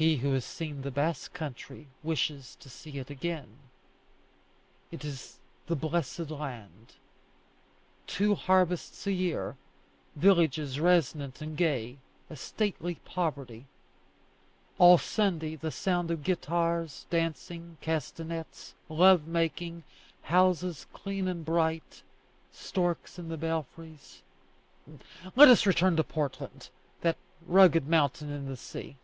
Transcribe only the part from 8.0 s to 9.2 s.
Two harvests a